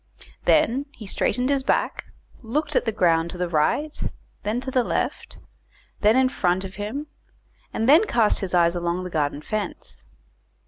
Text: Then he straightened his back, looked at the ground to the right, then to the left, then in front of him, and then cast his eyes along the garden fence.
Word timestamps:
Then 0.45 0.87
he 0.93 1.05
straightened 1.05 1.51
his 1.51 1.61
back, 1.61 2.05
looked 2.41 2.75
at 2.75 2.85
the 2.85 2.91
ground 2.91 3.29
to 3.29 3.37
the 3.37 3.47
right, 3.47 4.01
then 4.41 4.59
to 4.61 4.71
the 4.71 4.83
left, 4.83 5.37
then 5.99 6.15
in 6.15 6.27
front 6.27 6.63
of 6.65 6.73
him, 6.73 7.05
and 7.71 7.87
then 7.87 8.05
cast 8.07 8.39
his 8.39 8.55
eyes 8.55 8.75
along 8.75 9.03
the 9.03 9.11
garden 9.11 9.43
fence. 9.43 10.03